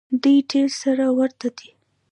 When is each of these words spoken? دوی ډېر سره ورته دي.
دوی 0.21 0.37
ډېر 0.51 0.69
سره 0.81 1.05
ورته 1.17 1.47
دي. 1.57 1.69